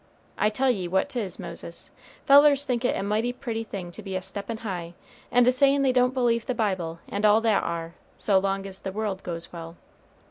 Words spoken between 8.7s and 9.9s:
the world goes well.